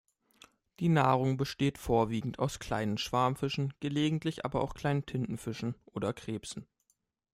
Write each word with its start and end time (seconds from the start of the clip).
Die 0.79 0.89
Nahrung 0.89 1.37
besteht 1.37 1.77
vorwiegend 1.77 2.39
aus 2.39 2.57
kleinen 2.57 2.97
Schwarmfischen, 2.97 3.71
gelegentlich 3.81 4.43
aber 4.43 4.61
auch 4.63 4.73
kleinen 4.73 5.05
Tintenfischen 5.05 5.75
oder 5.85 6.11
Krebsen. 6.11 6.65